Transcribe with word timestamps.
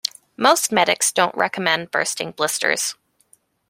Most 0.35 0.71
medics 0.71 1.11
don't 1.11 1.37
recommend 1.37 1.91
bursting 1.91 2.31
blisters 2.31 2.95